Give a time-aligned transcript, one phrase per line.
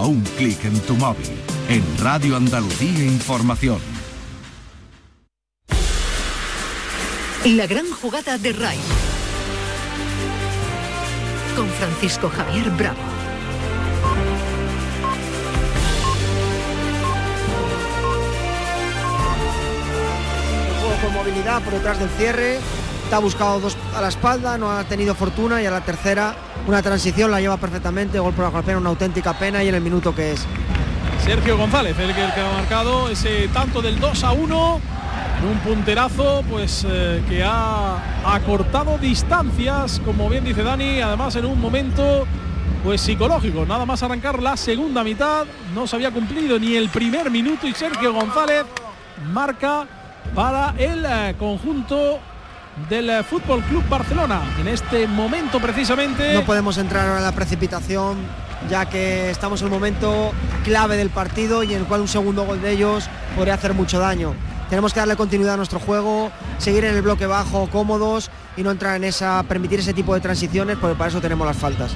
[0.00, 1.28] A un clic en tu móvil.
[1.68, 3.78] En Radio Andalucía Información.
[7.44, 8.78] La gran jugada de RAI.
[11.54, 12.96] Con Francisco Javier Bravo.
[20.80, 22.58] juego con movilidad por detrás del cierre.
[23.04, 26.34] Está buscado dos a la espalda, no ha tenido fortuna y a la tercera
[26.66, 29.80] una transición la lleva perfectamente, gol por la pena, una auténtica pena y en el
[29.80, 30.46] minuto que es.
[31.24, 34.80] Sergio González, el que, ha marcado ese tanto del 2 a 1
[35.40, 41.44] en un punterazo pues eh, que ha acortado distancias, como bien dice Dani, además en
[41.44, 42.26] un momento
[42.82, 47.30] pues psicológico, nada más arrancar la segunda mitad, no se había cumplido ni el primer
[47.30, 48.64] minuto y Sergio González
[49.32, 49.86] marca
[50.34, 52.20] para el eh, conjunto
[52.88, 54.42] del eh, Fútbol Club Barcelona.
[54.60, 58.18] En este momento precisamente No podemos entrar ahora la precipitación,
[58.68, 60.32] ya que estamos en un momento
[60.64, 63.98] clave del partido y en el cual un segundo gol de ellos podría hacer mucho
[63.98, 64.34] daño.
[64.68, 68.70] Tenemos que darle continuidad a nuestro juego, seguir en el bloque bajo, cómodos y no
[68.70, 71.90] entrar en esa, permitir ese tipo de transiciones, porque para eso tenemos las faltas.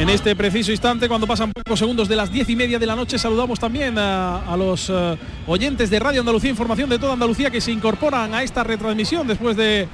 [0.00, 2.96] En este preciso instante, cuando pasan pocos segundos de las diez y media de la
[2.96, 7.60] noche, saludamos también a, los eh, oyentes de Radio Andalucía Información de toda Andalucía que
[7.60, 9.86] se incorporan a esta retransmisión después de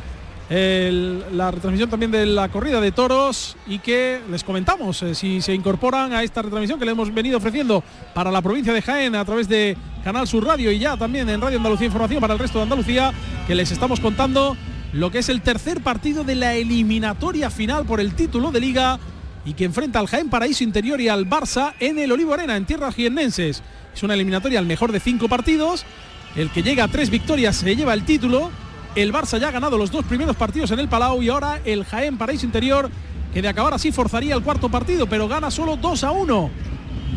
[0.48, 5.52] la retransmisión también de la corrida de toros y que les comentamos eh, si se
[5.52, 7.82] incorporan a esta retransmisión que le hemos venido ofreciendo
[8.14, 11.41] para la provincia de Jaén a través de Canal Sur Radio y ya también en
[11.41, 13.12] Radio Andalucía Información para el resto de Andalucía,
[13.48, 14.56] que les estamos contando
[14.92, 19.00] lo que es el tercer partido de la eliminatoria final por el título de liga
[19.47, 22.66] y que enfrenta al Jaén Paraíso Interior y al Barça en el Olivo Arena, en
[22.66, 23.62] tierras jiennenses.
[23.94, 25.86] Es una eliminatoria al mejor de cinco partidos.
[26.34, 28.50] El que llega a tres victorias se lleva el título.
[28.97, 31.84] El Barça ya ha ganado los dos primeros partidos en el Palau y ahora el
[31.84, 32.91] Jaén Paraíso Interior,
[33.33, 36.50] que de acabar así forzaría el cuarto partido, pero gana solo 2 a 1.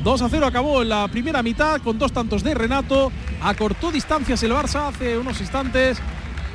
[0.03, 3.11] 2 a 0 acabó en la primera mitad con dos tantos de Renato.
[3.41, 5.99] Acortó distancias el Barça hace unos instantes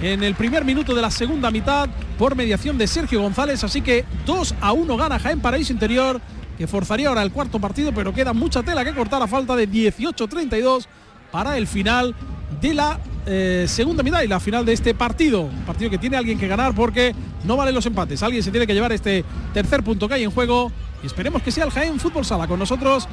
[0.00, 1.88] en el primer minuto de la segunda mitad
[2.18, 3.64] por mediación de Sergio González.
[3.64, 6.20] Así que 2 a 1 gana Jaén Paraíso Interior,
[6.56, 9.68] que forzaría ahora el cuarto partido, pero queda mucha tela que cortar a falta de
[9.68, 10.86] 18-32
[11.30, 12.14] para el final
[12.60, 15.42] de la eh, segunda mitad y la final de este partido.
[15.42, 17.14] Un partido que tiene alguien que ganar porque
[17.44, 18.22] no valen los empates.
[18.22, 20.70] Alguien se tiene que llevar este tercer punto que hay en juego.
[21.02, 22.46] Y esperemos que sea el Jaén Fútbol Sala.
[22.46, 23.08] Con nosotros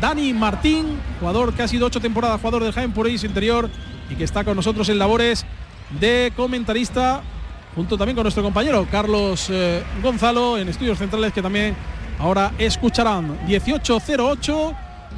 [0.00, 3.70] Dani Martín, jugador que ha sido ocho temporadas jugador del Jaén por Interior
[4.10, 5.44] y que está con nosotros en labores
[6.00, 7.22] de comentarista
[7.74, 11.74] junto también con nuestro compañero Carlos eh, Gonzalo en estudios centrales que también
[12.18, 14.72] ahora escucharán 1808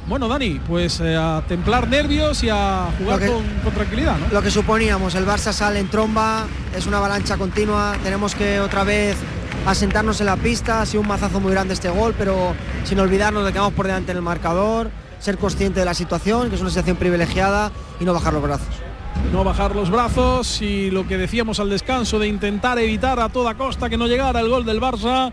[0.07, 4.27] bueno Dani pues eh, a templar nervios y a jugar que- con, con tranquilidad ¿no?
[4.31, 6.45] Lo que suponíamos, el Barça sale en tromba,
[6.75, 9.17] es una avalancha continua, tenemos que otra vez
[9.65, 12.53] asentarnos en la pista, ha sido un mazazo muy grande este gol, pero
[12.85, 14.89] sin olvidarnos de que vamos por delante en el marcador,
[15.19, 18.67] ser consciente de la situación, que es una situación privilegiada y no bajar los brazos.
[19.31, 23.55] No bajar los brazos y lo que decíamos al descanso de intentar evitar a toda
[23.55, 25.31] costa que no llegara el gol del Barça,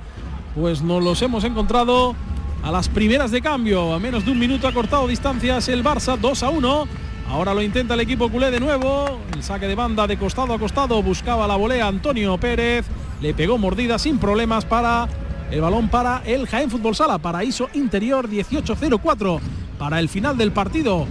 [0.55, 2.15] pues nos los hemos encontrado
[2.63, 3.95] a las primeras de cambio.
[3.95, 6.89] A menos de un minuto ha cortado distancias el Barça, 2 a 1.
[7.29, 9.19] Ahora lo intenta el equipo culé de nuevo.
[9.33, 12.87] El saque de banda de costado a costado buscaba la volea Antonio Pérez.
[13.21, 15.09] Le pegó mordida sin problemas para
[15.51, 17.19] el balón para el Jaén Fútbol Sala.
[17.19, 19.41] Paraíso Interior 18-04
[19.79, 21.07] para el final del partido.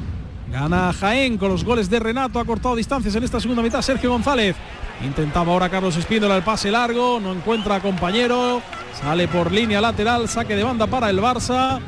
[0.53, 4.11] Gana Jaén con los goles de Renato, ha cortado distancias en esta segunda mitad Sergio
[4.11, 4.55] González.
[5.03, 8.61] Intentaba ahora Carlos Espíndola el pase largo, no encuentra compañero,
[9.01, 11.79] sale por línea lateral, saque de banda para el Barça.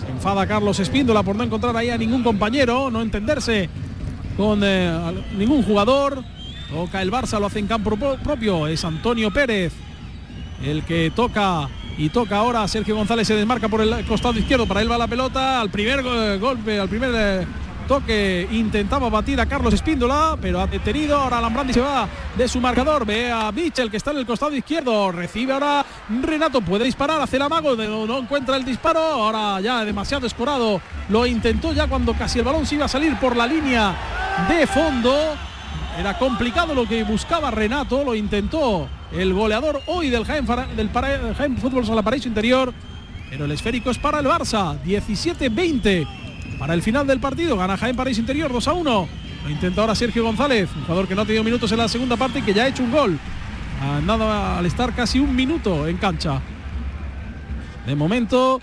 [0.00, 3.68] Se enfada Carlos Espíndola por no encontrar ahí a ningún compañero, no entenderse
[4.36, 6.22] con eh, ningún jugador.
[6.70, 9.72] Toca el Barça, lo hace en campo pro- propio, es Antonio Pérez
[10.64, 14.82] el que toca y toca ahora Sergio González se desmarca por el costado izquierdo para
[14.82, 17.46] él va la pelota al primer eh, golpe al primer
[17.90, 21.16] eh, toque intentaba batir a Carlos Espíndola pero ha detenido.
[21.16, 23.04] Ahora Alambrandi se va de su marcador.
[23.04, 25.10] Ve a Mitchell que está en el costado izquierdo.
[25.10, 25.84] Recibe ahora
[26.22, 26.60] Renato.
[26.60, 29.00] Puede disparar hace el amago no, no encuentra el disparo.
[29.00, 33.16] Ahora ya demasiado escorado lo intentó ya cuando casi el balón se iba a salir
[33.16, 33.94] por la línea
[34.48, 35.14] de fondo.
[35.98, 40.46] Era complicado lo que buscaba Renato, lo intentó el goleador hoy del Jaén,
[40.76, 42.72] del Para- del Jaén Fútbol Sala Paraíso Interior,
[43.28, 46.06] pero el esférico es para el Barça, 17-20
[46.60, 49.08] para el final del partido, gana Jaén Paraíso Interior 2 a 1.
[49.44, 52.18] Lo intenta ahora Sergio González, un jugador que no ha tenido minutos en la segunda
[52.18, 53.18] parte y que ya ha hecho un gol.
[53.80, 56.38] Ah, Nada al estar casi un minuto en cancha.
[57.86, 58.60] De momento,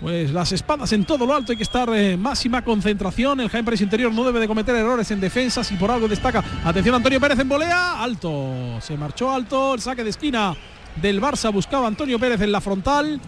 [0.00, 3.40] pues las espadas en todo lo alto, hay que estar en máxima concentración.
[3.40, 6.42] El Jaén Pérez Interior no debe de cometer errores en defensa si por algo destaca.
[6.64, 10.56] Atención Antonio Pérez en volea, alto, se marchó alto, el saque de esquina
[10.96, 13.20] del Barça buscaba Antonio Pérez en la frontal.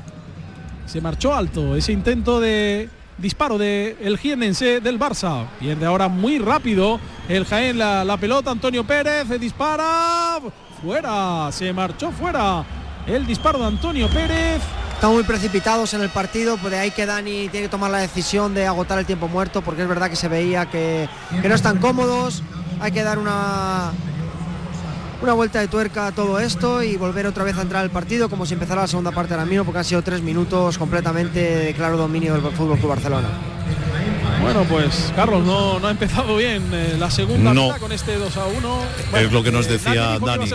[0.87, 5.47] Se marchó alto ese intento de disparo de el jiennense del Barça.
[5.61, 8.51] Pierde ahora muy rápido el Jaén la, la pelota.
[8.51, 10.39] Antonio Pérez dispara.
[10.83, 11.51] Fuera.
[11.53, 12.65] Se marchó fuera.
[13.07, 14.61] El disparo de Antonio Pérez.
[14.95, 17.99] Están muy precipitados en el partido, pues de ahí que Dani tiene que tomar la
[17.99, 21.09] decisión de agotar el tiempo muerto, porque es verdad que se veía que,
[21.41, 22.45] que no están cómodos.
[22.81, 23.91] Hay que dar una,
[25.23, 28.29] una vuelta de tuerca a todo esto y volver otra vez a entrar al partido
[28.29, 31.75] como si empezara la segunda parte ahora mismo, porque han sido tres minutos completamente de
[31.75, 33.29] claro dominio del Fútbol Club Barcelona.
[34.41, 37.67] Bueno, pues Carlos no, no ha empezado bien eh, la segunda No.
[37.67, 38.79] mitad con este 2 a 1.
[39.21, 40.51] es lo que nos eh, decía Dani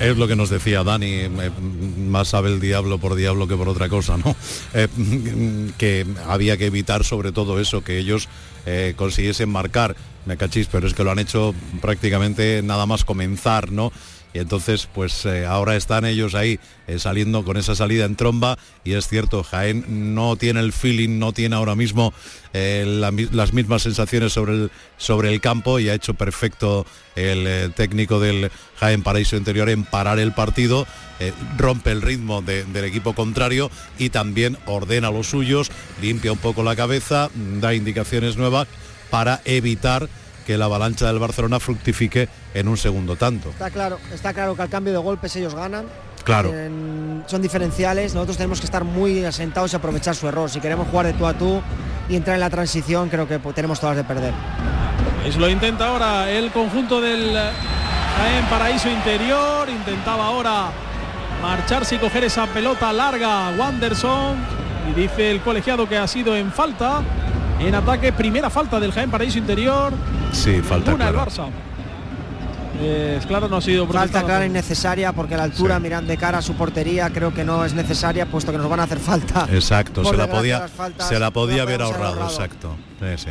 [0.00, 1.30] Es lo que nos decía Dani, eh,
[2.08, 4.34] más sabe el diablo por diablo que por otra cosa, ¿no?
[4.72, 4.88] Eh,
[5.76, 8.28] que había que evitar sobre todo eso, que ellos
[8.64, 9.94] eh, consiguiesen marcar,
[10.26, 13.92] me cachis, pero es que lo han hecho prácticamente nada más comenzar, ¿no?
[14.34, 18.58] Y entonces, pues eh, ahora están ellos ahí eh, saliendo con esa salida en tromba
[18.84, 22.12] y es cierto, Jaén no tiene el feeling, no tiene ahora mismo
[22.52, 22.84] eh,
[23.32, 26.84] las mismas sensaciones sobre el, sobre el campo y ha hecho perfecto
[27.14, 30.86] el técnico del Jaén Paraíso Interior en parar el partido,
[31.56, 35.70] rompe el ritmo de- del equipo contrario y también ordena los suyos,
[36.02, 37.30] limpia un poco la cabeza,
[37.62, 38.68] da indicaciones nuevas
[39.10, 40.08] para evitar
[40.46, 43.50] que la avalancha del Barcelona fructifique en un segundo tanto.
[43.50, 45.86] Está claro, está claro que al cambio de golpes ellos ganan.
[46.24, 46.52] Claro.
[46.52, 48.14] En- son diferenciales.
[48.14, 50.48] Nosotros tenemos que estar muy asentados y aprovechar su error.
[50.50, 51.60] Si queremos jugar de tú a tú
[52.08, 54.32] y entrar en la transición, creo que pues, tenemos todas de perder.
[55.22, 59.68] Pues lo intenta ahora el conjunto del Jaén Paraíso Interior.
[59.68, 60.68] Intentaba ahora
[61.42, 64.36] marcharse y coger esa pelota larga Wanderson.
[64.90, 67.02] Y dice el colegiado que ha sido en falta.
[67.60, 69.92] En ataque, primera falta del Jaén Paraíso Interior.
[70.32, 71.30] Sí, falta Una el clara.
[71.30, 71.46] Barça.
[72.82, 75.82] Es claro, no ha sido Falta clara por- innecesaria porque a la altura Sí.
[75.82, 78.80] miran de cara a su portería creo que no es necesaria puesto que nos van
[78.80, 79.46] a hacer falta.
[79.50, 82.44] Exacto, se la podía, faltas se la podía haber podemos haber ahorrado, ahorrado.
[82.44, 82.76] exacto.
[83.00, 83.24] Sí,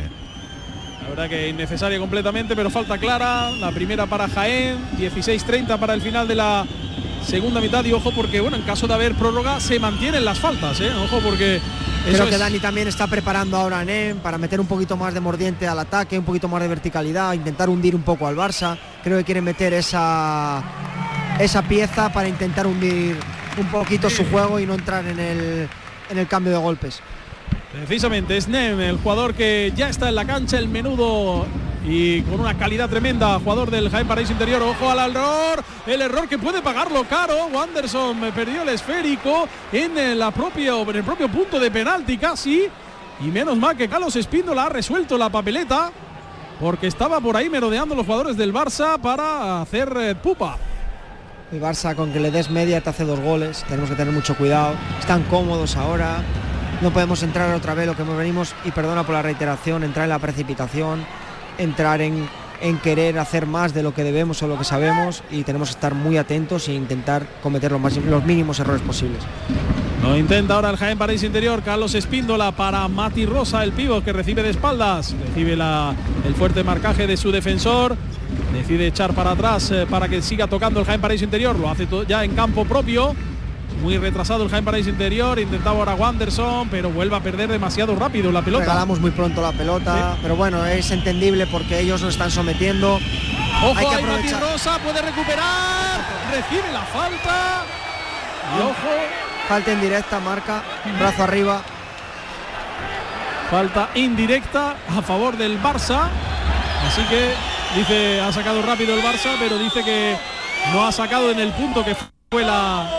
[1.02, 3.52] La verdad que innecesaria completamente, pero falta clara.
[3.52, 6.64] La primera para Jaén, 16-30 para el final de la
[7.26, 7.84] segunda mitad.
[7.84, 10.90] Y ojo porque, bueno, en caso de haber prórroga, se mantienen las faltas, ¿eh?
[11.04, 11.60] Ojo porque...
[12.04, 15.12] Creo que es- Dani también está preparando ahora a NEM para meter un poquito más
[15.12, 18.78] de mordiente al ataque, un poquito más de verticalidad, intentar hundir un poco al Barça.
[19.02, 20.62] Creo que quiere meter esa,
[21.40, 23.16] esa pieza para intentar hundir
[23.58, 25.68] un poquito su juego y no entrar en el,
[26.10, 27.00] en el cambio de golpes.
[27.72, 31.44] Precisamente es Nem, el jugador que ya está en la cancha, el menudo
[31.86, 34.60] y con una calidad tremenda, jugador del Jaén Paraíso Interior.
[34.62, 37.46] Ojo al error, el error que puede pagarlo caro.
[37.46, 42.18] Wanderson me perdió el esférico en, eh, la propia, en el propio punto de penalti
[42.18, 42.66] casi.
[43.20, 45.92] Y menos mal que Carlos Espíndola ha resuelto la papeleta
[46.60, 50.58] porque estaba por ahí merodeando los jugadores del Barça para hacer eh, pupa.
[51.52, 54.36] El Barça con que le des media te hace dos goles, tenemos que tener mucho
[54.36, 54.74] cuidado.
[54.98, 56.16] Están cómodos ahora,
[56.82, 60.10] no podemos entrar otra vez lo que venimos, y perdona por la reiteración, entrar en
[60.10, 61.06] la precipitación,
[61.58, 62.28] entrar en,
[62.60, 65.74] en querer hacer más de lo que debemos o lo que sabemos y tenemos que
[65.74, 69.18] estar muy atentos e intentar cometer los, más- los mínimos errores posibles.
[70.02, 74.12] Lo intenta ahora el Jaén Paraíso Interior, Carlos Espíndola para Mati Rosa, el pívot que
[74.12, 75.94] recibe de espaldas, recibe la-
[76.26, 77.96] el fuerte marcaje de su defensor,
[78.52, 81.88] decide echar para atrás eh, para que siga tocando el Jaén Paraíso Interior, lo hace
[82.06, 83.14] ya en campo propio,
[83.82, 88.32] muy retrasado el Jaén Paraíso Interior, intentaba ahora Wanderson, pero vuelve a perder demasiado rápido
[88.32, 88.64] la pelota.
[88.64, 90.18] Regalamos muy pronto la pelota, Sí.
[90.22, 92.94] pero bueno, es entendible porque ellos nos están sometiendo.
[93.62, 94.40] Ojo hay que aprovechar.
[94.40, 97.64] Rosa, puede recuperar, recibe la falta,
[98.56, 98.94] y ojo,
[99.48, 100.60] Falta en directa, marca,
[100.98, 101.62] brazo arriba.
[103.48, 106.08] Falta indirecta a favor del Barça.
[106.86, 107.32] Así que
[107.76, 110.16] dice, ha sacado rápido el Barça, pero dice que
[110.72, 111.96] no ha sacado en el punto que
[112.28, 112.90] fue la,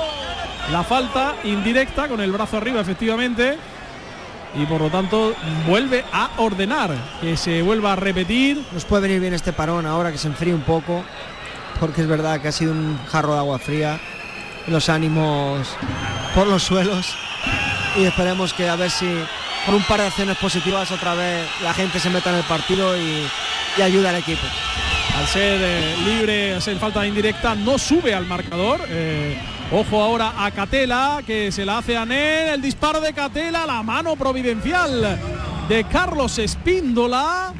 [0.71, 3.57] la falta indirecta con el brazo arriba, efectivamente.
[4.55, 5.35] Y por lo tanto
[5.67, 8.63] vuelve a ordenar que se vuelva a repetir.
[8.71, 11.03] Nos puede venir bien este parón ahora que se enfríe un poco,
[11.79, 13.99] porque es verdad que ha sido un jarro de agua fría,
[14.67, 15.67] los ánimos
[16.33, 17.15] por los suelos
[17.97, 19.07] y esperemos que a ver si
[19.65, 22.95] por un par de acciones positivas otra vez la gente se meta en el partido
[22.97, 23.27] y,
[23.77, 24.45] y ayuda al equipo.
[25.17, 28.81] Al ser eh, libre, al ser falta indirecta, no sube al marcador.
[28.87, 29.37] Eh,
[29.71, 32.47] ojo ahora a Catela, que se la hace a Nen.
[32.49, 35.19] El disparo de Catela, la mano providencial
[35.67, 37.53] de Carlos Espíndola.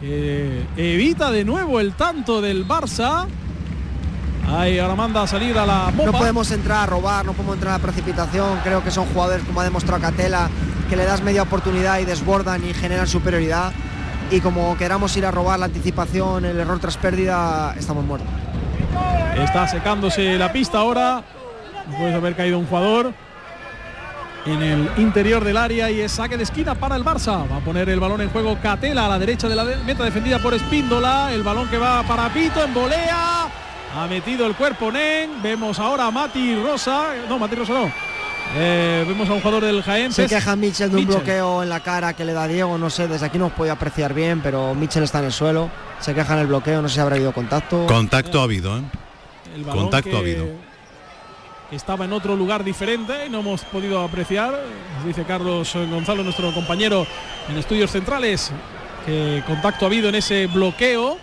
[0.00, 3.26] que evita de nuevo el tanto del Barça.
[4.46, 6.18] Ahí ahora manda a salir a la No mopa.
[6.18, 8.58] podemos entrar a robar, no podemos entrar a la precipitación.
[8.62, 10.50] Creo que son jugadores, como ha demostrado Catela,
[10.90, 13.72] que le das media oportunidad y desbordan y generan superioridad.
[14.30, 18.28] Y como queramos ir a robar la anticipación, el error tras pérdida, estamos muertos.
[19.38, 21.22] Está secándose la pista ahora.
[21.90, 23.12] Puede haber caído un jugador.
[24.46, 27.50] en el interior del área y es saque de esquina para el Barça.
[27.50, 30.38] Va a poner el balón en juego Catela a la derecha de la meta defendida
[30.38, 31.32] por Espíndola.
[31.32, 33.48] El balón que va para Pito en volea.
[33.96, 35.42] Ha metido el cuerpo Nen.
[35.42, 37.14] Vemos ahora a Mati Rosa.
[37.28, 37.92] No, Mati Rosa no.
[38.56, 40.12] Eh, vemos a un jugador del Jaén.
[40.12, 42.76] Se queja Mitchell de un bloqueo en la cara que le da Diego.
[42.76, 45.70] No sé, desde aquí no os puede apreciar bien, pero Mitchell está en el suelo.
[46.00, 46.82] Se queja en el bloqueo.
[46.82, 47.86] No sé si habrá habido contacto.
[47.86, 48.82] Contacto ha habido, ¿eh?
[49.70, 50.46] Contacto ha habido
[51.74, 54.58] estaba en otro lugar diferente, no hemos podido apreciar,
[55.04, 57.06] dice Carlos Gonzalo, nuestro compañero
[57.48, 58.52] en estudios centrales,
[59.04, 61.18] que contacto ha habido en ese bloqueo.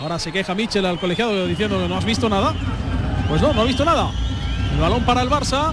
[0.00, 2.54] Ahora se queja Michel al colegiado diciendo que no has visto nada.
[3.28, 4.10] Pues no, no ha visto nada.
[4.74, 5.72] El balón para el Barça.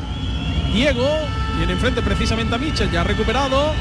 [0.74, 1.08] Diego
[1.58, 3.74] tiene enfrente precisamente a Michel, ya recuperado.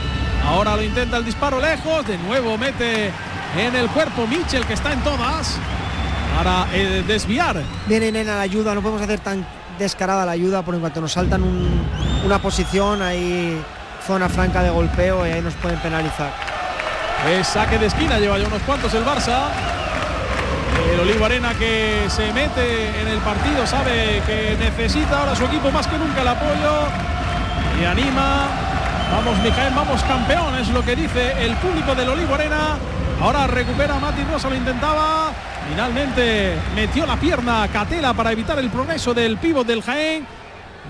[0.45, 2.07] Ahora lo intenta el disparo lejos.
[2.07, 3.11] De nuevo mete
[3.59, 5.59] en el cuerpo Michel que está en todas
[6.37, 7.63] para eh, desviar.
[7.87, 9.47] Viene Nena la ayuda, no podemos hacer tan
[9.79, 11.43] descarada la ayuda, por en cuanto nos saltan
[12.25, 13.61] una posición, hay
[14.07, 16.31] zona franca de golpeo y ahí nos pueden penalizar.
[17.31, 19.49] Es saque de esquina, lleva ya unos cuantos el Barça.
[20.93, 25.71] El Olivo Arena que se mete en el partido, sabe que necesita ahora su equipo
[25.71, 26.73] más que nunca el apoyo
[27.81, 28.47] y anima.
[29.13, 32.77] Vamos, Mijael, vamos campeón, es lo que dice el público del Olivo Arena.
[33.21, 35.33] Ahora recupera Mati Rosa, lo intentaba.
[35.69, 40.27] Finalmente metió la pierna Catela para evitar el progreso del pívot del Jaén.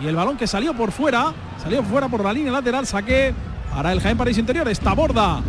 [0.02, 3.35] Y el balón que salió por fuera, salió fuera por la línea lateral, saque
[3.75, 4.68] para el Jaén París Interior.
[4.68, 5.40] Esta borda.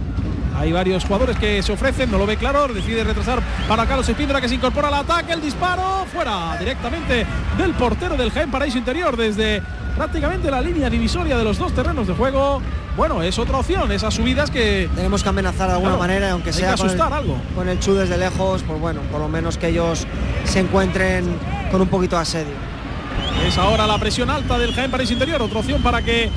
[0.58, 4.42] Hay varios jugadores que se ofrecen, no lo ve claro, decide retrasar para Carlos Espíndora
[4.42, 7.28] que se incorpora al ataque, el disparo fuera directamente
[7.60, 9.62] del portero del Jaén Paraíso Interior desde
[9.96, 12.60] prácticamente la línea divisoria de los dos terrenos de juego
[12.98, 14.90] bueno, es otra opción, esas subidas que...
[14.96, 17.42] Tenemos que amenazar de alguna manera, aunque sea asustar con el, algo.
[17.56, 20.08] con el chu desde lejos, pues bueno, por lo menos que ellos
[20.46, 21.38] se encuentren
[21.72, 22.56] con un poquito de asedio.
[23.48, 26.32] Es ahora la presión alta del Jaén París Interior, otra opción para que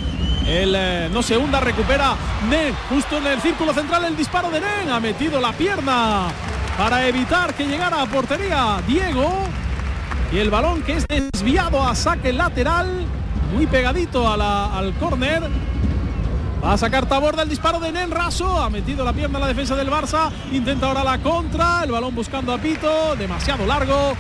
[0.47, 2.14] el eh, no se hunda, recupera
[2.50, 6.26] Nen, justo en el círculo central el disparo de Nen, ha metido la pierna
[6.76, 9.31] para evitar que llegara a portería Diego
[10.31, 13.07] y el balón que es desviado a saque lateral,
[13.55, 15.43] muy pegadito al córner
[16.62, 18.62] Va a sacar Taborda el disparo de Nen Raso.
[18.62, 20.31] Ha metido la pierna en la defensa del Barça.
[20.52, 21.83] Intenta ahora la contra.
[21.85, 23.17] El balón buscando a Pito.
[23.17, 24.14] Demasiado largo.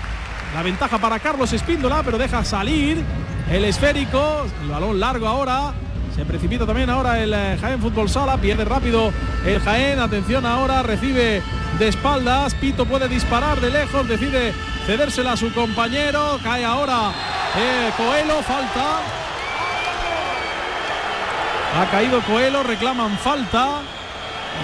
[0.54, 3.04] La ventaja para Carlos Espíndola, pero deja salir
[3.50, 4.46] el esférico.
[4.62, 5.74] El balón largo ahora.
[6.16, 8.38] Se precipita también ahora el eh, Jaén Fútbol Sala.
[8.38, 9.12] Pierde rápido
[9.44, 10.00] el Jaén.
[10.00, 10.82] Atención ahora.
[10.82, 11.42] Recibe
[11.78, 12.54] de espaldas.
[12.54, 14.08] Pito puede disparar de lejos.
[14.08, 14.54] Decide
[14.86, 16.38] cedérsela a su compañero.
[16.42, 17.12] Cae ahora
[17.54, 18.42] eh, Coelho.
[18.42, 19.19] Falta.
[21.76, 23.82] Ha caído Coelho, reclaman falta.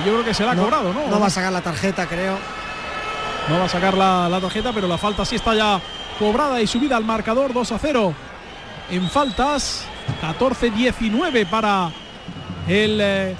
[0.00, 1.06] Y yo creo que se la ha cobrado, ¿no?
[1.08, 2.36] No va a sacar la tarjeta, creo.
[3.48, 5.80] No va a sacar la, tarjeta, pero la falta sí está ya
[6.18, 8.14] cobrada y subida al marcador 2 a 0.
[8.90, 9.84] En faltas,
[10.22, 11.90] 14-19 para
[12.66, 13.36] el eh,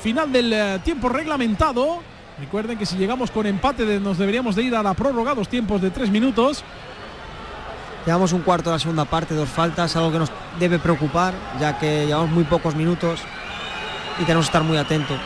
[0.00, 2.00] final del eh, tiempo reglamentado.
[2.38, 5.82] Recuerden que si llegamos con empate nos deberíamos de ir a la prórroga, dos tiempos
[5.82, 6.62] de tres minutos.
[8.06, 11.78] Llevamos un cuarto de la segunda parte, dos faltas, algo que nos debe preocupar, ya
[11.78, 13.20] que llevamos muy pocos minutos
[14.18, 15.18] y tenemos que estar muy atentos.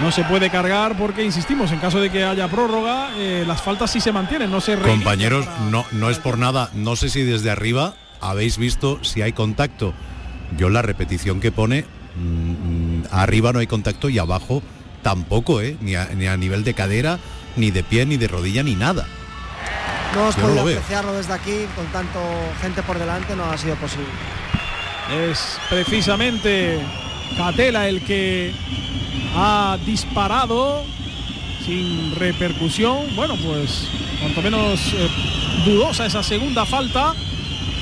[0.00, 3.92] No se puede cargar porque, insistimos, en caso de que haya prórroga, eh, las faltas
[3.92, 7.50] sí se mantienen, no se Compañeros, no, no es por nada, no sé si desde
[7.50, 9.94] arriba habéis visto si hay contacto.
[10.56, 11.84] Yo la repetición que pone,
[12.16, 14.62] mm, arriba no hay contacto y abajo
[15.02, 15.76] tampoco, ¿eh?
[15.80, 17.18] ni, ni a nivel de cadera,
[17.56, 19.06] ni de pie, ni de rodilla, ni nada.
[20.14, 22.20] No os podido apreciarlo desde aquí, con tanto
[22.60, 24.06] gente por delante no ha sido posible.
[25.30, 26.80] Es precisamente
[27.36, 28.54] Catela el que
[29.36, 30.84] ha disparado
[31.64, 33.14] sin repercusión.
[33.16, 33.88] Bueno, pues
[34.20, 35.08] cuanto menos eh,
[35.64, 37.14] dudosa esa segunda falta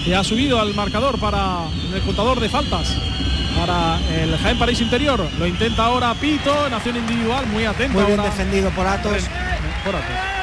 [0.05, 2.97] que ha subido al marcador para el contador de faltas
[3.59, 5.29] para el Jaén París Interior.
[5.39, 7.99] Lo intenta ahora Pito en acción individual, muy atento.
[7.99, 9.25] Muy bien defendido por Atos.
[9.85, 10.42] Por Atos.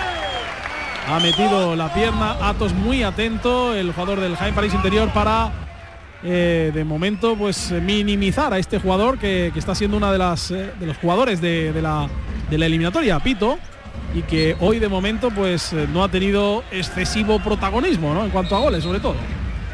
[1.10, 5.52] Ha metido la pierna, Atos muy atento, el jugador del Jaén París Interior para
[6.22, 10.72] eh, de momento pues minimizar a este jugador que, está siendo una de las eh,
[10.80, 12.08] de los jugadores de, la,
[12.52, 13.58] de la eliminatoria, Pito,
[14.14, 18.24] y que hoy de momento pues eh, no ha tenido excesivo protagonismo ¿no?
[18.24, 19.16] en cuanto a goles sobre todo.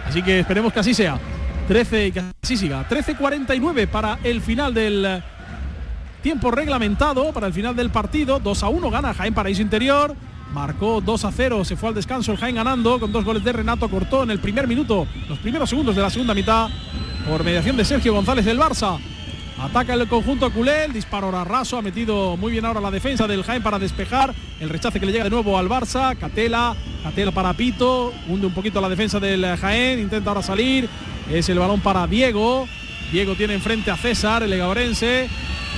[0.07, 1.19] Así que esperemos que así sea.
[1.67, 2.87] 13 y que así siga.
[2.87, 5.21] 13.49 para el final del
[6.21, 8.39] tiempo reglamentado, para el final del partido.
[8.39, 10.15] 2 a 1 gana Jaén Paraíso Interior.
[10.55, 13.51] Marcó 2 a 0, se fue al descanso el Jaén ganando con dos goles de
[13.51, 16.69] Renato Cortó en el primer minuto, los primeros segundos de la segunda mitad,
[17.27, 18.97] por mediación de Sergio González del Barça.
[19.59, 23.43] Ataca el conjunto culé, el disparo raso, ha metido muy bien ahora la defensa del
[23.43, 27.51] Jaén para despejar, el rechace que le llega de nuevo al Barça, Catela, Catela para
[27.51, 30.87] Pito, hunde un poquito la defensa del Jaén, intenta ahora salir,
[31.29, 32.65] Es el balón para Diego.
[33.11, 35.27] Diego tiene enfrente a César, el legabrense.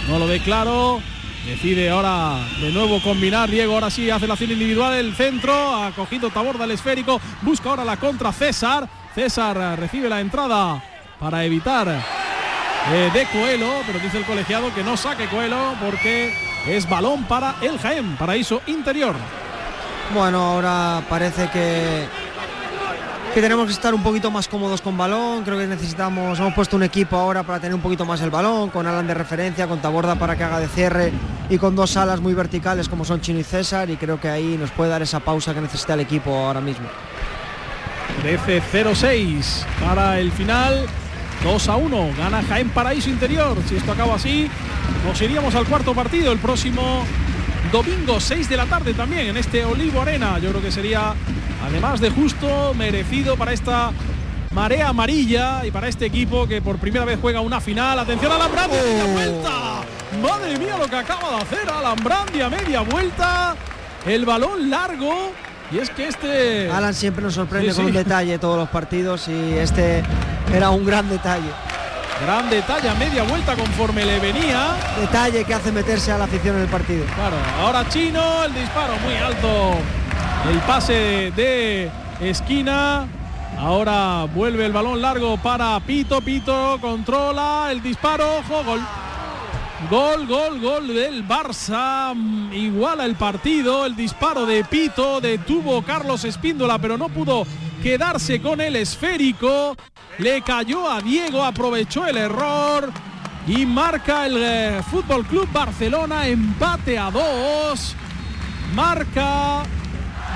[0.08, 1.02] No lo ve claro.
[1.48, 3.50] Decide ahora de nuevo combinar.
[3.50, 4.94] Diego ahora sí hace la acción individual.
[4.94, 5.54] El centro.
[5.76, 7.22] Ha cogido Taborda el esférico.
[7.42, 8.88] Busca ahora la contra César.
[9.16, 10.84] César recibe la entrada
[11.18, 13.72] para evitar eh, de Coelho.
[13.88, 16.34] Pero dice el colegiado que no saque Coelho porque
[16.68, 18.18] es balón para el Jaén.
[18.18, 19.16] Paraíso interior.
[20.14, 22.06] Bueno, ahora parece que
[23.38, 26.76] que tenemos que estar un poquito más cómodos con balón, creo que necesitamos, hemos puesto
[26.76, 29.80] un equipo ahora para tener un poquito más el balón, con Alan de referencia, con
[29.80, 31.14] Taborda para que haga de cierre
[31.48, 34.58] y con dos alas muy verticales como son Chino y César y creo que ahí
[34.60, 36.88] nos puede dar esa pausa que necesita el equipo ahora mismo.
[38.24, 40.88] 13-0-6 para el final,
[41.44, 44.50] 2 a 1, gana Jaén Paraíso Interior, si esto acaba así,
[45.06, 47.04] nos iríamos al cuarto partido el próximo
[47.72, 51.14] domingo 6 de la tarde también en este Olivo Arena, yo creo que sería
[51.66, 53.92] además de justo, merecido para esta
[54.52, 58.00] marea amarilla y para este equipo que por primera vez juega una final.
[58.00, 59.14] Atención a Alambrandi a media oh.
[59.14, 59.52] vuelta.
[60.22, 63.56] Madre mía lo que acaba de hacer Alambrandi a media vuelta.
[64.06, 65.32] El balón largo.
[65.72, 66.72] Y es que este...
[66.72, 70.02] Alan siempre nos sorprende con un detalle todos los partidos y este
[70.54, 71.50] era un gran detalle.
[72.26, 74.76] Gran detalle a media vuelta conforme le venía.
[75.00, 77.06] Detalle que hace meterse a la afición en el partido.
[77.14, 79.78] Claro, ahora Chino, el disparo muy alto
[80.50, 83.08] el pase de esquina.
[83.58, 86.22] Ahora vuelve el balón largo para Pito.
[86.22, 88.38] Pito controla el disparo.
[88.38, 88.80] Ojo, gol.
[89.90, 90.28] Gol,
[90.60, 92.16] gol, del Barça.
[92.54, 93.86] Iguala el partido.
[93.86, 95.20] El disparo de Pito.
[95.20, 97.46] Detuvo Carlos Espíndola, pero no pudo
[97.84, 99.76] quedarse con el esférico.
[100.20, 101.44] Le cayó a Diego.
[101.44, 102.92] Aprovechó el error.
[103.48, 106.28] Y marca el eh, Fútbol Club Barcelona.
[106.28, 107.96] Empate a dos.
[108.76, 109.64] Marca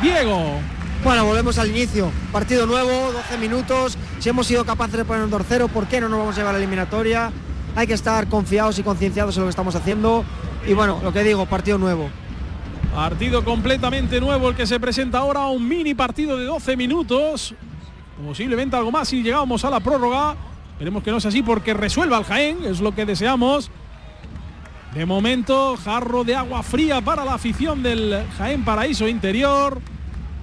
[0.01, 0.60] Diego.
[1.03, 2.12] Bueno, volvemos al inicio.
[2.31, 3.98] Partido nuevo, 12 minutos.
[4.20, 6.55] Si hemos sido capaces de poner un 2-0, ¿por qué no nos vamos a llevar
[6.55, 7.31] a la eliminatoria?
[7.75, 10.25] Hay que estar confiados y concienciados en lo que estamos haciendo.
[10.67, 12.10] Y bueno, lo que digo, partido nuevo.
[12.93, 17.53] Partido completamente nuevo el que se presenta ahora, un mini partido de 12 minutos.
[18.25, 20.35] Posiblemente algo más si llegamos a la prórroga.
[20.74, 23.70] Esperemos que no sea así porque resuelva el Jaén, es lo que deseamos.
[24.94, 29.79] De momento, jarro de agua fría para la afición del Jaén Paraíso Interior.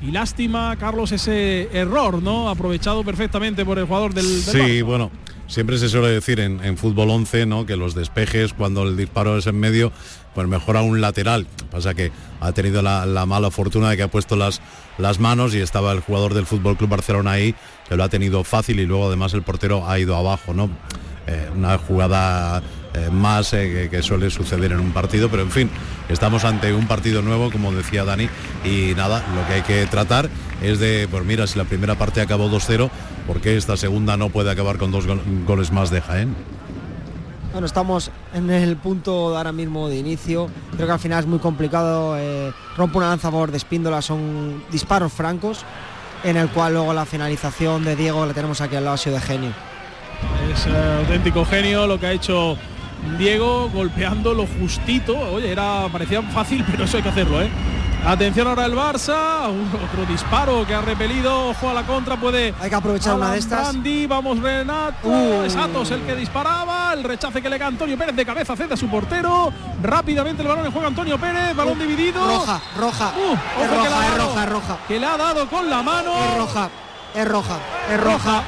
[0.00, 2.48] Y lástima, Carlos, ese error, ¿no?
[2.48, 4.24] Aprovechado perfectamente por el jugador del...
[4.24, 5.10] sí, bueno,
[5.48, 7.66] siempre se suele decir en, fútbol 11, ¿no?
[7.66, 9.90] Que los despejes, cuando el disparo es en medio,
[10.34, 11.48] pues mejora un lateral.
[11.70, 14.60] Pasa que ha tenido la, mala fortuna de que ha puesto las,
[14.98, 17.56] las manos y estaba el jugador del Fútbol Club Barcelona ahí,
[17.88, 20.70] que lo ha tenido fácil y luego además el portero ha ido abajo, ¿no?
[21.28, 22.62] Eh, una jugada
[22.94, 25.70] eh, más eh, que, suele suceder en un partido, pero en fin,
[26.08, 28.30] estamos ante un partido nuevo, como decía Dani,
[28.64, 30.30] y nada, lo que hay que tratar
[30.62, 32.88] es de, pues mira, si la primera parte acabó 2-0,
[33.26, 35.04] ¿por qué esta segunda no puede acabar con dos
[35.46, 36.34] goles más de Jaén?
[37.52, 40.48] Bueno, estamos en el punto ahora mismo de inicio.
[40.76, 42.16] Creo que al final es muy complicado.
[42.76, 45.64] Rompe una lanza a favor de Espíndola, son disparos francos,
[46.24, 49.16] en el cual luego la finalización de Diego la tenemos aquí al lado, ha sido
[49.16, 49.52] de genio.
[50.52, 52.56] Es auténtico genio lo que ha hecho
[53.18, 55.16] Diego golpeando lo justito.
[55.18, 57.48] Oye, era parecía fácil, pero eso hay que hacerlo, ¿eh?
[58.06, 62.54] Atención ahora el Barça, otro disparo que ha repelido, ojo a la contra, puede...
[62.60, 63.68] Hay que aprovechar una de estas.
[63.68, 65.42] Andy, vamos Renato, uh.
[65.42, 68.74] es Atos el que disparaba, el rechace que le da Antonio Pérez de cabeza, cede
[68.74, 72.24] a su portero, rápidamente el balón en juega Antonio Pérez, balón uh, dividido.
[72.24, 74.78] Roja, roja, uh, es, roja es roja, es roja.
[74.86, 76.12] Que le ha dado con la mano.
[76.16, 76.70] Es roja,
[77.14, 77.58] es roja,
[77.92, 78.42] es roja.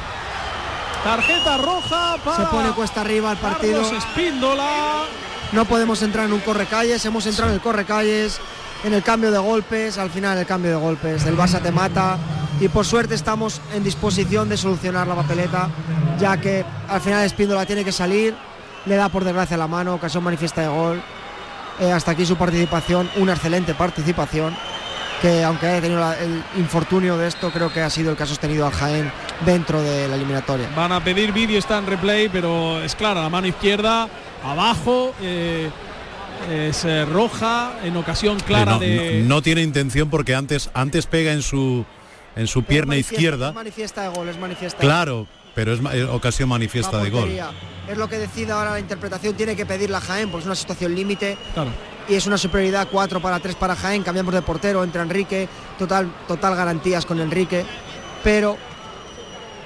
[1.05, 3.83] Tarjeta roja para Se pone cuesta arriba el partido.
[3.83, 5.05] Espíndola.
[5.53, 8.39] No podemos entrar en un correcalles, hemos entrado en el correcalles,
[8.85, 12.19] en el cambio de golpes, al final el cambio de golpes, el Barça te mata
[12.61, 15.69] y por suerte estamos en disposición de solucionar la papeleta,
[16.21, 18.37] ya que al final Espíndola tiene que salir,
[18.87, 21.03] le da por desgracia la mano, ocasión manifiesta de gol.
[21.81, 24.55] Eh, hasta aquí su participación, una excelente participación
[25.21, 28.27] que aunque haya tenido el infortunio de esto, creo que ha sido el que ha
[28.27, 29.13] sostenido al Jaén
[29.45, 30.69] dentro de la eliminatoria.
[30.75, 34.09] Van a pedir vídeo, está en replay, pero es clara, la mano izquierda,
[34.43, 35.71] abajo, eh,
[36.51, 39.25] es eh, roja, en ocasión clara no, de...
[39.27, 41.85] No, tiene intención porque antes, antes pega en su,
[42.37, 43.51] en su pierna izquierda.
[43.51, 44.79] Es manifiesta de gol, es manifiesta.
[44.79, 47.29] Claro, pero es ocasión manifiesta de gol.
[47.89, 50.55] Es lo que decide ahora la interpretación, tiene que pedir la Jaén, porque es una
[50.55, 51.37] situación límite.
[51.55, 51.71] Claro.
[52.09, 56.13] Y es una superioridad 4 para 3 para Jaén, cambiamos de portero, entra Enrique, total,
[56.27, 57.65] total garantías con Enrique,
[58.25, 58.57] pero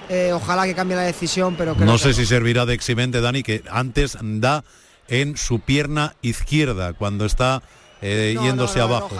[0.09, 3.63] eh, ojalá que cambie la decisión, pero No sé si servirá de eximente, Dani, que
[3.71, 4.65] antes da
[5.09, 7.63] en su pierna izquierda cuando está
[8.03, 9.11] eh, yéndose abajo.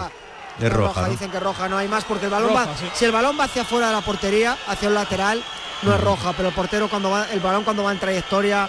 [0.59, 1.09] Es roja.
[1.09, 3.63] Dicen que roja, no hay más porque el balón va, si el balón va hacia
[3.63, 5.43] afuera de la portería, hacia un lateral,
[5.83, 8.67] no es roja, pero el portero cuando va, el balón cuando va en trayectoria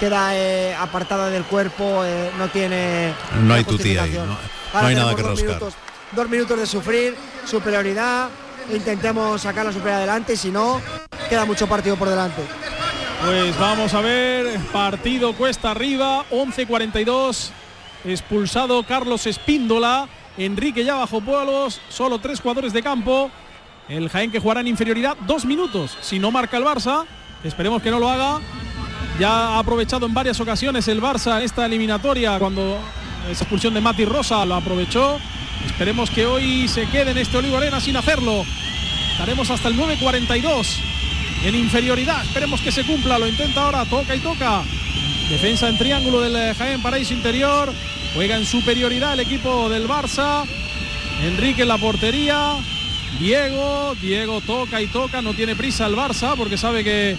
[0.00, 3.12] queda eh, apartada del cuerpo, eh, no tiene.
[3.40, 4.36] No hay tutía ahí, no-
[4.72, 5.46] hay nada que dos rascar.
[5.48, 5.74] Minutos,
[6.12, 8.28] dos minutos de sufrir, superioridad,
[8.72, 10.80] intentemos sacar la superioridad adelante y si no,
[11.28, 12.42] queda mucho partido por delante.
[13.24, 17.50] Pues vamos a ver, partido cuesta arriba, 11.42,
[18.04, 23.30] expulsado Carlos Espíndola, Enrique ya bajo polos, solo tres jugadores de campo,
[23.88, 27.04] el Jaén que jugará en inferioridad dos minutos, si no marca el Barça,
[27.42, 28.40] esperemos que no lo haga,
[29.18, 32.78] ya ha aprovechado en varias ocasiones el Barça esta eliminatoria cuando
[33.30, 35.18] esa expulsión de Mati Rosa lo aprovechó,
[35.66, 38.44] esperemos que hoy se quede en este Olivo Arena sin hacerlo,
[39.12, 40.94] estaremos hasta el 9.42
[41.44, 42.24] en inferioridad.
[42.24, 43.18] Esperemos que se cumpla.
[43.18, 43.84] Lo intenta ahora.
[43.84, 44.62] Toca y toca.
[45.28, 47.72] Defensa en triángulo del eh, Jaén Paraíso Interior.
[48.14, 50.44] Juega en superioridad el equipo del Barça.
[51.22, 52.56] Enrique en la portería.
[53.18, 53.94] Diego.
[54.00, 55.22] Diego toca y toca.
[55.22, 57.16] No tiene prisa el Barça porque sabe que,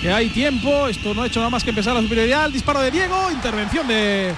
[0.00, 0.88] que hay tiempo.
[0.88, 2.46] Esto no ha hecho nada más que empezar la superioridad.
[2.46, 3.30] El disparo de Diego.
[3.30, 4.34] Intervención de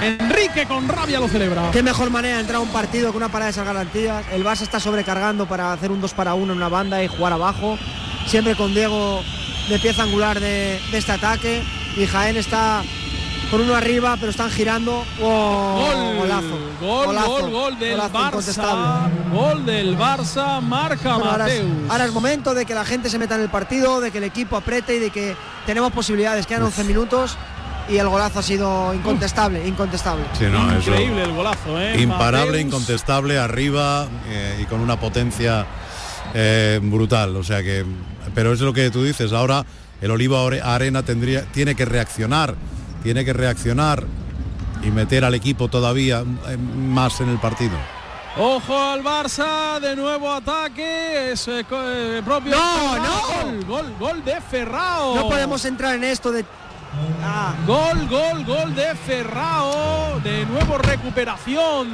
[0.00, 1.70] Enrique con rabia lo celebra.
[1.70, 4.24] Qué mejor manera de entrar a un partido con una parada de esas garantías.
[4.32, 7.32] El Barça está sobrecargando para hacer un 2 para 1 en una banda y jugar
[7.32, 7.78] abajo.
[8.26, 9.22] Siempre con Diego
[9.68, 11.62] de pieza angular de, de este ataque.
[11.96, 12.82] Y Jaén está
[13.52, 15.04] con uno arriba, pero están girando.
[15.20, 15.84] ¡Oh!
[15.86, 16.58] Gol, golazo.
[16.80, 18.26] gol, golazo, gol, gol del Barça.
[18.28, 19.10] incontestable.
[19.32, 21.90] Gol del Barça, marca Bueno, ahora, es, Mateus.
[21.90, 24.24] ahora es momento de que la gente se meta en el partido, de que el
[24.24, 25.36] equipo apriete y de que
[25.66, 26.46] tenemos posibilidades.
[26.46, 27.36] Quedan 11 minutos
[27.90, 30.24] y el golazo ha sido incontestable, incontestable.
[30.38, 32.00] Sí, no, eso- Increíble el golazo, ¿eh?
[32.00, 32.64] imparable, Mateus.
[32.66, 35.66] incontestable, arriba eh, y con una potencia
[36.32, 37.36] eh, brutal.
[37.36, 37.84] O sea que,
[38.34, 39.32] pero es lo que tú dices.
[39.34, 39.62] Ahora
[40.00, 42.54] el Oliva Arena tendría, tiene que reaccionar,
[43.02, 44.04] tiene que reaccionar
[44.82, 47.76] y meter al equipo todavía más en el partido.
[48.38, 52.52] Ojo al Barça, de nuevo ataque, es eh, eh, propio.
[52.52, 52.96] No, Ferrao.
[52.96, 53.42] no.
[53.42, 55.14] Gol, gol, gol de Ferrao.
[55.14, 56.44] No podemos entrar en esto de...
[57.22, 60.20] Ah, Gol, gol, gol de Ferrao.
[60.20, 61.92] De nuevo recuperación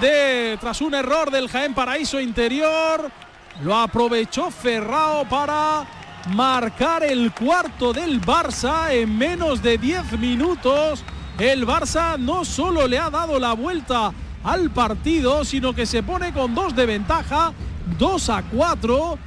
[0.00, 3.10] de tras un error del Jaén Paraíso Interior.
[3.62, 5.84] Lo aprovechó Ferrao para
[6.28, 11.02] marcar el cuarto del Barça en menos de 10 minutos.
[11.38, 14.12] El Barça no solo le ha dado la vuelta
[14.44, 17.52] al partido, sino que se pone con dos de ventaja,
[17.98, 19.18] 2 a 4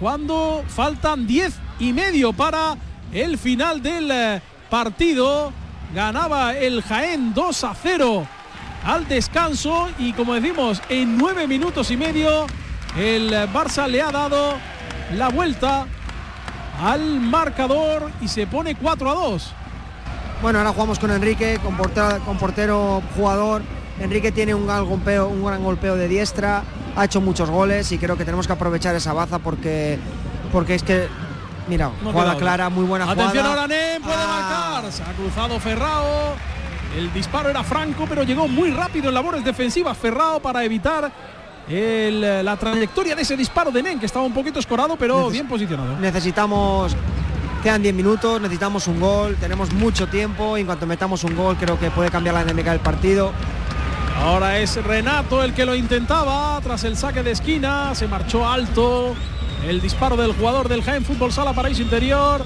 [0.00, 2.76] cuando faltan 10 y medio para
[3.12, 5.52] el final del eh, partido.
[5.94, 8.26] Ganaba el Jaén 2 a 0
[8.84, 12.46] al descanso y como decimos, en 9 minutos y medio
[12.98, 14.54] el Barça le ha dado
[15.12, 15.86] la vuelta
[16.82, 19.52] al marcador y se pone 4 a 2.
[20.42, 23.62] Bueno, ahora jugamos con Enrique, con portero, con portero jugador.
[24.00, 26.62] Enrique tiene un gran, golpeo, un gran golpeo de diestra,
[26.96, 29.98] ha hecho muchos goles y creo que tenemos que aprovechar esa baza porque,
[30.52, 31.06] porque es que,
[31.68, 33.50] mira, No jugada clara, muy buena Atención jugada.
[33.62, 34.70] ahora Nen, puede Ah.
[34.80, 34.92] marcar.
[34.92, 36.34] Se ha cruzado Ferrao.
[36.96, 41.10] El disparo era franco, pero llegó muy rápido en labores defensivas Ferrao para evitar
[41.68, 45.32] el- la trayectoria de ese disparo de Nen, que estaba un poquito escorado, pero Neces-
[45.32, 45.96] bien posicionado.
[45.98, 46.94] Necesitamos,
[47.62, 51.56] quedan 10 minutos, necesitamos un gol, tenemos mucho tiempo y en cuanto metamos un gol
[51.56, 53.32] creo que puede cambiar la dinámica del partido.
[54.22, 57.94] Ahora es Renato el que lo intentaba tras el saque de esquina.
[57.94, 59.14] Se marchó alto.
[59.66, 62.44] El disparo del jugador del Jaén Fútbol Sala Paraíso Interior.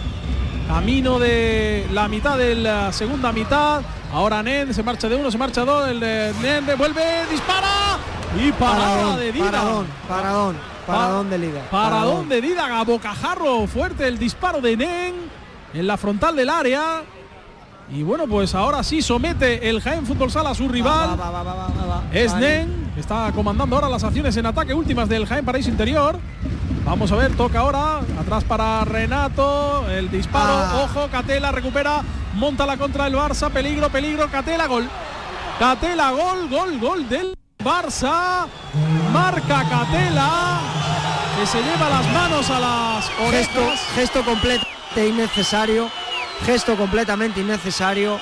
[0.66, 3.82] Camino de la mitad de la segunda mitad.
[4.12, 5.88] Ahora Nen se marcha de uno, se marcha dos.
[5.88, 7.98] El de Nen devuelve, dispara.
[8.36, 9.44] Y parada Paradón, de Dida.
[9.50, 11.62] paradón, paradón, paradón de Liga.
[11.70, 15.14] Paradón de Dida, a bocajarro fuerte el disparo de Nen
[15.74, 17.02] en la frontal del área.
[17.90, 21.10] Y bueno, pues ahora sí somete el Jaén Fútbol Sala a su rival.
[21.10, 22.02] Va, va, va, va, va, va, va.
[22.12, 22.34] Es.
[22.34, 26.18] Nen, está comandando ahora las acciones en ataque últimas del Jaén Paraíso Interior.
[26.84, 30.84] Vamos a ver, toca ahora, atrás para Renato, el disparo, Ah.
[30.84, 32.02] ojo, Catela recupera,
[32.34, 34.86] monta la contra el Barça, peligro, peligro, Catela, gol.
[35.58, 37.37] Catela, gol, gol, gol del
[37.68, 38.48] Barça.
[39.12, 40.58] Marca Catela,
[41.38, 43.80] que se lleva las manos a las Gesto, orejas.
[43.94, 45.90] gesto completamente innecesario.
[46.46, 48.18] Gesto completamente innecesario.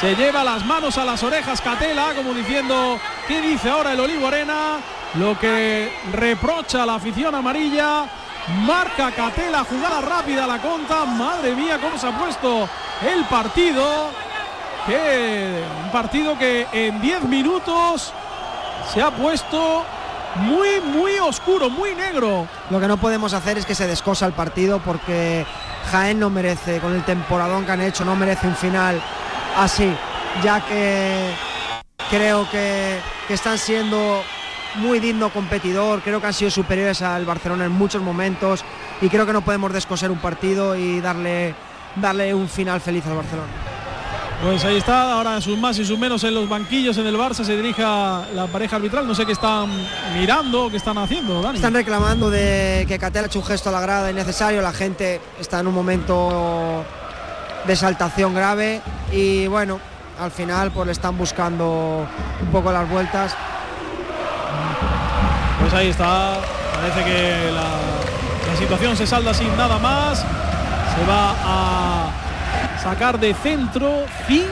[0.00, 4.26] Se lleva las manos a las orejas Catela, como diciendo, ¿qué dice ahora el Olivo
[4.26, 4.78] Arena?
[5.14, 8.06] Lo que reprocha a la afición amarilla.
[8.66, 11.04] Marca Catela, jugada rápida a la conta.
[11.04, 12.68] Madre mía, cómo se ha puesto
[13.08, 14.10] el partido.
[14.86, 18.12] Que un partido que en 10 minutos
[18.92, 19.84] se ha puesto
[20.36, 22.46] muy, muy oscuro, muy negro.
[22.70, 25.46] Lo que no podemos hacer es que se descosa el partido porque
[25.90, 29.00] Jaén no merece, con el temporadón que han hecho, no merece un final
[29.56, 29.90] así,
[30.42, 31.34] ya que
[32.10, 34.22] creo que, están siendo
[34.76, 38.64] muy digno competidor, creo que han sido superiores al Barcelona en muchos momentos
[39.00, 41.54] y creo que no podemos descoser un partido y darle,
[41.96, 43.73] darle un final feliz al Barcelona.
[44.42, 47.44] Pues ahí está, ahora sus más y sus menos en los banquillos en el Barça
[47.44, 49.70] se dirija la pareja arbitral, no sé qué están
[50.14, 51.56] mirando, qué están haciendo, Dani.
[51.56, 55.20] Están reclamando de que Catel ha hecho un gesto a la grada innecesario, la gente
[55.40, 56.84] está en un momento
[57.66, 59.80] de exaltación grave y bueno,
[60.20, 62.06] al final pues le están buscando
[62.42, 63.34] un poco las vueltas.
[65.60, 66.36] Pues ahí está,
[66.74, 72.23] parece que la, la situación se salda sin nada más, se va a
[72.84, 74.44] sacar de centro 5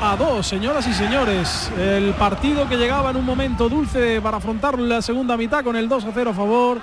[0.00, 1.70] a 2, señoras y señores.
[1.78, 5.86] El partido que llegaba en un momento dulce para afrontar la segunda mitad con el
[5.86, 6.80] 2 a 0 a favor.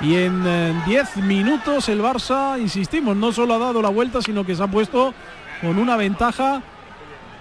[0.00, 0.44] Y en
[0.84, 4.68] 10 minutos el Barça, insistimos, no solo ha dado la vuelta, sino que se ha
[4.68, 5.12] puesto
[5.60, 6.62] con una ventaja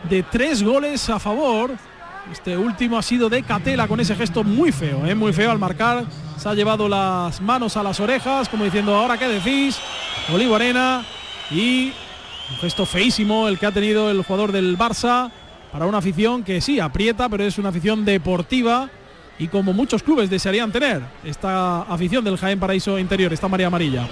[0.09, 1.73] de tres goles a favor.
[2.31, 5.13] Este último ha sido de Catela con ese gesto muy feo, ¿eh?
[5.13, 6.05] muy feo al marcar.
[6.37, 9.79] Se ha llevado las manos a las orejas, como diciendo, ahora qué decís,
[10.33, 11.05] Olivo Arena.
[11.51, 11.93] Y
[12.51, 15.31] un gesto feísimo el que ha tenido el jugador del Barça
[15.71, 18.89] para una afición que sí, aprieta, pero es una afición deportiva
[19.37, 24.07] y como muchos clubes desearían tener esta afición del Jaén Paraíso Interior, esta María Amarilla.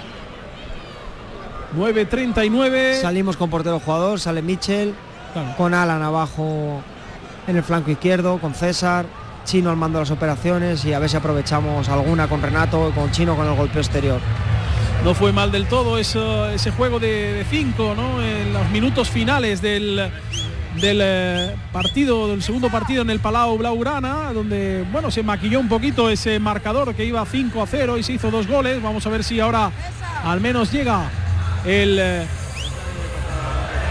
[1.76, 3.00] 9.39.
[3.00, 4.94] Salimos con portero jugador, sale Michel,
[5.32, 5.56] Claro.
[5.56, 6.80] con Alan abajo
[7.48, 9.06] en el flanco izquierdo, con César,
[9.44, 13.10] Chino al mando de las operaciones y a ver si aprovechamos alguna con Renato con
[13.10, 14.20] Chino con el golpeo exterior.
[15.04, 18.22] No fue mal del todo ese juego de, de cinco, ¿no?
[18.22, 20.10] En los minutos finales del,
[20.80, 25.68] del eh, partido, del segundo partido en el Palau Blaugrana, donde bueno se maquilló un
[25.68, 28.82] poquito ese marcador que iba 5 a 0 y se hizo dos goles.
[28.82, 29.70] Vamos a ver si ahora
[30.24, 31.10] al menos llega
[31.66, 32.26] el eh,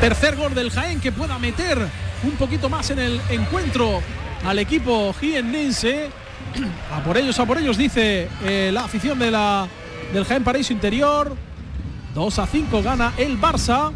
[0.02, 1.78] tercer gol del Jaén que pueda meter
[2.24, 4.02] un poquito más en el encuentro
[4.48, 6.10] al equipo jiennense.
[6.92, 9.68] A por ellos, a por ellos, dice eh, la afición de la,
[10.14, 11.36] del Jaén Paraíso Interior.
[12.14, 13.92] 2 a 5 gana el Barça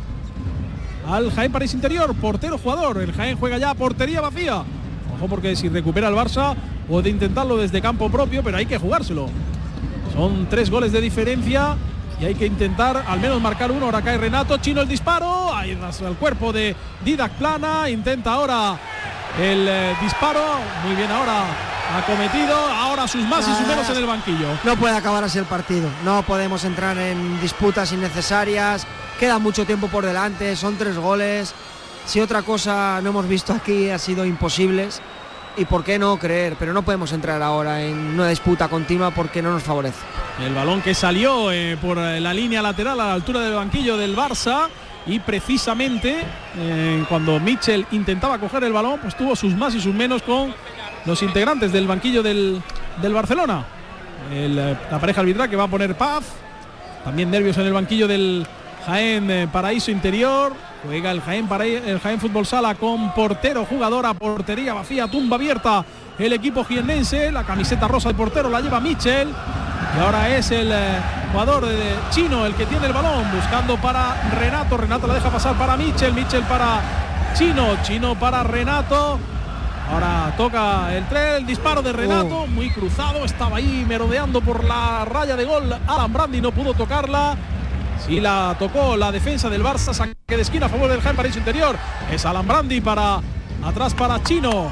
[1.07, 2.13] al Jaén Paraíso Interior.
[2.15, 2.97] Portero jugador.
[2.97, 4.63] El Jaén juega ya portería vacía.
[5.15, 6.55] Ojo porque si recupera el Barça
[6.87, 9.29] puede intentarlo desde campo propio, pero hay que jugárselo.
[10.13, 11.75] Son tres goles de diferencia
[12.19, 13.85] y hay que intentar al menos marcar uno.
[13.85, 16.75] Ahora cae Renato, Chino el disparo, ahí al cuerpo de
[17.05, 18.77] Didac Plana, intenta ahora
[19.39, 20.41] el eh, disparo,
[20.83, 24.47] muy bien ahora ha cometido, ahora sus más y sus menos en el banquillo.
[24.63, 25.89] No puede acabar así el partido.
[26.03, 28.85] No podemos entrar en disputas innecesarias.
[29.19, 30.55] Queda mucho tiempo por delante.
[30.55, 31.53] Son tres goles.
[32.05, 35.01] Si otra cosa no hemos visto aquí ha sido imposibles.
[35.55, 36.55] Y por qué no creer.
[36.59, 39.99] Pero no podemos entrar ahora en una disputa continua porque no nos favorece.
[40.43, 44.15] El balón que salió eh, por la línea lateral a la altura del banquillo del
[44.15, 44.67] Barça
[45.07, 46.23] y precisamente
[46.57, 50.53] eh, cuando Mitchell intentaba coger el balón, pues tuvo sus más y sus menos con
[51.07, 52.61] los integrantes del banquillo del,
[53.01, 53.63] del Barcelona.
[54.31, 56.25] El, eh, la pareja arbitral que va a poner paz.
[57.03, 58.45] También nervios en el banquillo del
[58.85, 60.53] Jaén eh, Paraíso Interior.
[60.85, 65.83] Juega el Jaén, Paraí- el Jaén Fútbol Sala con portero, jugadora, portería vacía, tumba abierta.
[66.19, 69.29] El equipo jiennense, la camiseta rosa del portero la lleva Mitchell.
[69.95, 70.99] Y ahora es el eh,
[71.31, 71.65] jugador
[72.11, 74.75] chino el que tiene el balón, buscando para Renato.
[74.77, 76.81] Renato la deja pasar para Mitchell, Mitchell para
[77.37, 79.19] Chino, Chino para Renato.
[79.89, 85.05] Ahora toca el tren, el disparo de Renato, muy cruzado, estaba ahí merodeando por la
[85.05, 85.73] raya de gol.
[85.87, 87.37] Alan Brandi no pudo tocarla.
[88.05, 91.39] Sí la tocó la defensa del Barça, saque de esquina a favor del Jaén Paraíso
[91.39, 91.77] Interior.
[92.11, 93.21] Es Alan Brandi para
[93.63, 94.71] atrás para Chino.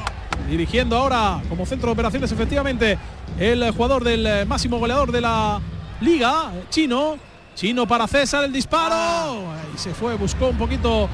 [0.50, 3.00] Dirigiendo ahora como centro de operaciones efectivamente
[3.40, 5.62] el jugador del máximo goleador de la
[6.02, 7.18] liga, Chino.
[7.56, 9.44] Chino para César, el disparo.
[9.74, 11.08] Y se fue, buscó un poquito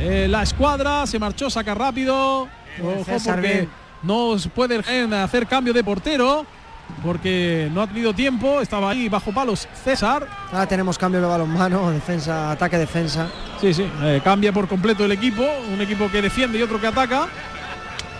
[0.00, 2.48] eh, la escuadra, se marchó, saca rápido.
[2.82, 3.68] Ojo César, porque bien.
[4.02, 4.78] no puede
[5.22, 6.46] hacer cambio de portero
[7.02, 10.26] porque no ha tenido tiempo, estaba ahí bajo palos César.
[10.52, 13.28] Ahora tenemos cambio de balonmano, defensa, ataque, defensa.
[13.60, 16.86] Sí, sí, eh, cambia por completo el equipo, un equipo que defiende y otro que
[16.86, 17.28] ataca.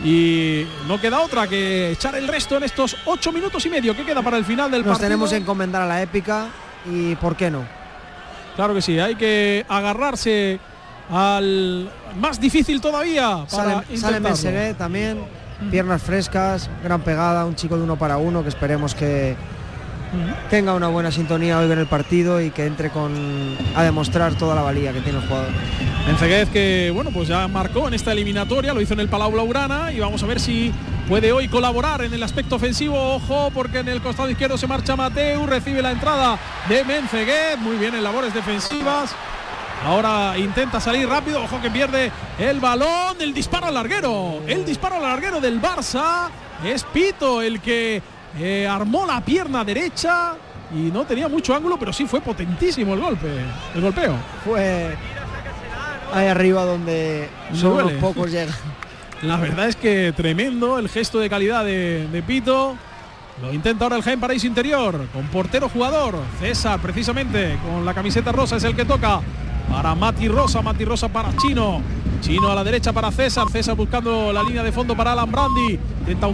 [0.03, 4.05] Y no queda otra que echar el resto en estos ocho minutos y medio que
[4.05, 5.07] queda para el final del Nos partido.
[5.09, 6.47] tenemos que encomendar a la épica
[6.91, 7.63] y por qué no.
[8.57, 10.59] Claro que sí, hay que agarrarse
[11.11, 14.21] al más difícil todavía para Sale, sale.
[14.21, 15.19] Mensegué también,
[15.71, 19.37] piernas frescas, gran pegada, un chico de uno para uno que esperemos que
[20.51, 23.13] tenga una buena sintonía hoy en el partido y que entre con
[23.75, 25.51] a demostrar toda la valía que tiene el jugador.
[26.07, 29.93] Menceguez que bueno pues ya marcó en esta eliminatoria, lo hizo en el Palau Blaugrana
[29.93, 30.73] y vamos a ver si
[31.09, 33.15] puede hoy colaborar en el aspecto ofensivo.
[33.15, 36.39] Ojo porque en el costado izquierdo se marcha Mateu, recibe la entrada
[36.69, 39.15] de Menceguez, muy bien en labores defensivas.
[39.85, 44.97] Ahora intenta salir rápido, ojo que pierde el balón, el disparo al larguero, el disparo
[44.97, 46.29] al larguero del Barça.
[46.65, 48.01] Es Pito el que
[48.39, 50.37] eh, armó la pierna derecha
[50.75, 53.29] y no tenía mucho ángulo, pero sí fue potentísimo el golpe,
[53.75, 54.17] el golpeo.
[54.43, 54.97] Fue
[56.15, 58.55] ahí arriba donde solo unos pocos llegan.
[59.23, 62.77] La verdad es que tremendo el gesto de calidad de, de Pito.
[63.43, 66.17] Lo intenta ahora el Jaén Paraíso Interior, con portero jugador.
[66.39, 69.21] César, precisamente, con la camiseta rosa es el que toca.
[69.71, 71.81] Para Mati Rosa, Mati Rosa para Chino.
[72.21, 73.49] Chino a la derecha para César.
[73.51, 75.79] César buscando la línea de fondo para Alan Brandi.